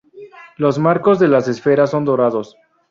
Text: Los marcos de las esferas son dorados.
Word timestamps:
Los 0.57 0.79
marcos 0.79 1.19
de 1.19 1.27
las 1.27 1.47
esferas 1.47 1.91
son 1.91 2.05
dorados. 2.05 2.57